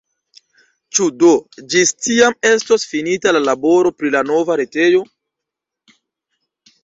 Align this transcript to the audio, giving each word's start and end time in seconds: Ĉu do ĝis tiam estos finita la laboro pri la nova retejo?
Ĉu 0.97 1.07
do 1.23 1.33
ĝis 1.73 1.91
tiam 2.05 2.37
estos 2.51 2.85
finita 2.93 3.33
la 3.37 3.41
laboro 3.49 3.91
pri 3.99 4.13
la 4.15 4.23
nova 4.31 4.57
retejo? 4.63 5.03